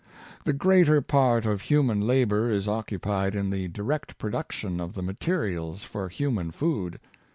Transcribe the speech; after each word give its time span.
The 0.45 0.53
greater 0.53 0.99
part 1.03 1.45
of 1.45 1.61
human 1.61 2.01
labor 2.01 2.49
is 2.49 2.67
occupied 2.67 3.35
in 3.35 3.51
the 3.51 3.67
direct 3.67 4.17
production 4.17 4.79
of 4.79 4.95
the 4.95 5.03
materials 5.03 5.83
for 5.83 6.09
human 6.09 6.49
food. 6.49 6.99